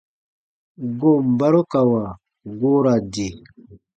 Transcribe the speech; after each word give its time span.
Goon 0.99 1.25
barukawa 1.39 2.03
goo 2.59 2.79
ra 2.85 2.95
di. 3.13 3.27